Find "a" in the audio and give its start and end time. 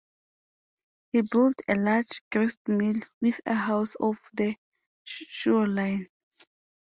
1.67-1.75, 3.45-3.53